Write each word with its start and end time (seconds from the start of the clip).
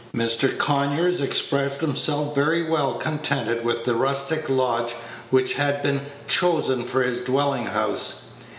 Mr. 0.15 0.57
Conyers 0.57 1.21
expressed 1.21 1.79
himself 1.81 2.33
very 2.33 2.63
well 2.67 2.93
contented 2.95 3.63
with 3.63 3.85
the 3.85 3.93
rustic 3.93 4.49
lodge 4.49 4.95
which 5.29 5.53
had 5.53 5.83
been 5.83 6.01
chosen 6.27 6.83
for 6.83 7.03
his 7.03 7.21
dwelling 7.21 7.67
house. 7.67 8.31